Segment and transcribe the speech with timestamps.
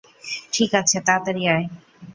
[0.53, 1.65] ঠিক আছে, তাড়াতাড়ি আয়।